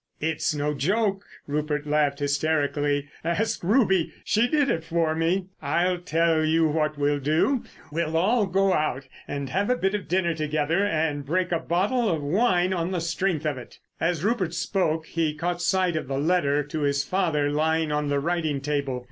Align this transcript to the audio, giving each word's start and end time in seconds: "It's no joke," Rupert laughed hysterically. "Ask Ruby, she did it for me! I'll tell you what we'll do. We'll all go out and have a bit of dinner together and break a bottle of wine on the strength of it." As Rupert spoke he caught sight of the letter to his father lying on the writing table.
"It's 0.19 0.55
no 0.55 0.73
joke," 0.73 1.25
Rupert 1.45 1.85
laughed 1.85 2.17
hysterically. 2.17 3.07
"Ask 3.23 3.63
Ruby, 3.63 4.11
she 4.25 4.47
did 4.47 4.67
it 4.67 4.83
for 4.83 5.13
me! 5.13 5.49
I'll 5.61 5.99
tell 5.99 6.43
you 6.43 6.67
what 6.67 6.97
we'll 6.97 7.19
do. 7.19 7.63
We'll 7.91 8.17
all 8.17 8.47
go 8.47 8.73
out 8.73 9.07
and 9.27 9.51
have 9.51 9.69
a 9.69 9.75
bit 9.77 9.93
of 9.93 10.07
dinner 10.07 10.33
together 10.33 10.83
and 10.83 11.23
break 11.23 11.51
a 11.51 11.59
bottle 11.59 12.09
of 12.09 12.23
wine 12.23 12.73
on 12.73 12.89
the 12.89 12.99
strength 12.99 13.45
of 13.45 13.59
it." 13.59 13.77
As 13.99 14.23
Rupert 14.23 14.55
spoke 14.55 15.05
he 15.05 15.35
caught 15.35 15.61
sight 15.61 15.95
of 15.95 16.07
the 16.07 16.17
letter 16.17 16.63
to 16.63 16.79
his 16.81 17.03
father 17.03 17.51
lying 17.51 17.91
on 17.91 18.09
the 18.09 18.19
writing 18.19 18.59
table. 18.59 18.99